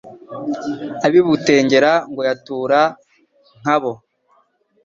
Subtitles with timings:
[1.05, 2.81] Ab'i Butengera ngo yatura
[3.61, 3.93] nka bo.